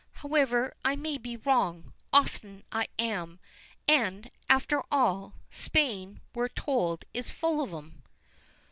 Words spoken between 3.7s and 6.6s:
And, after all, Spain we're